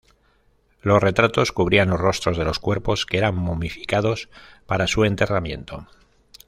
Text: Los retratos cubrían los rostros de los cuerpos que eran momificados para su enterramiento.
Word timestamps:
Los 0.81 0.99
retratos 0.99 1.51
cubrían 1.51 1.91
los 1.91 1.99
rostros 1.99 2.35
de 2.35 2.43
los 2.43 2.57
cuerpos 2.57 3.05
que 3.05 3.19
eran 3.19 3.35
momificados 3.35 4.29
para 4.65 4.87
su 4.87 5.05
enterramiento. 5.05 5.87